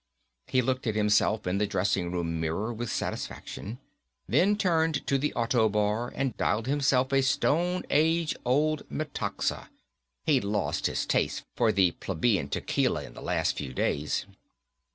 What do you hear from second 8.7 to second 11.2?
Metaxa. He'd lost his